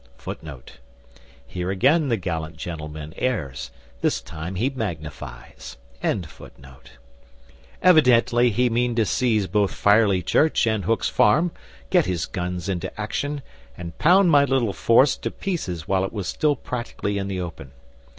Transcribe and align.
[Footnote: 0.17 0.79
Here 1.45 1.69
again 1.69 2.09
the 2.09 2.17
gallant 2.17 2.57
gentleman 2.57 3.13
errs; 3.17 3.69
this 4.01 4.19
time 4.19 4.55
he 4.55 4.67
magnifies.] 4.71 5.77
Evidently 7.83 8.49
he 8.49 8.67
meant 8.67 8.95
to 8.95 9.05
seize 9.05 9.45
both 9.45 9.71
Firely 9.75 10.23
Church 10.25 10.65
and 10.65 10.85
Hook's 10.85 11.07
Farm, 11.09 11.51
get 11.91 12.07
his 12.07 12.25
guns 12.25 12.67
into 12.67 12.99
action, 12.99 13.43
and 13.77 13.95
pound 13.99 14.31
my 14.31 14.43
little 14.43 14.73
force 14.73 15.15
to 15.17 15.29
pieces 15.29 15.87
while 15.87 16.03
it 16.03 16.13
was 16.13 16.27
still 16.27 16.55
practically 16.55 17.19
in 17.19 17.27
the 17.27 17.39
open. 17.39 17.71